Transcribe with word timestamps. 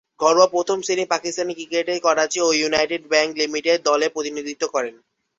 ঘরোয়া 0.21 0.47
প্রথম-শ্রেণীর 0.47 1.11
পাকিস্তানি 1.13 1.53
ক্রিকেটে 1.55 1.93
করাচি 2.05 2.39
ও 2.41 2.49
ইউনাইটেড 2.53 3.03
ব্যাংক 3.11 3.31
লিমিটেড 3.41 3.77
দলের 3.83 4.13
প্রতিনিধিত্ব 4.15 4.63
করেন। 4.67 4.95